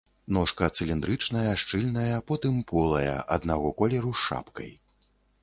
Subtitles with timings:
[0.35, 4.75] Ножка цыліндрычная, шчыльная, потым полая, аднаго колеру з шапкай.